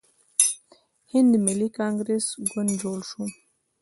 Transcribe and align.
هندي 1.11 1.37
ملي 1.45 1.69
کانګریس 1.79 2.25
ګوند 2.51 2.71
جوړ 2.81 2.97
شو. 3.09 3.23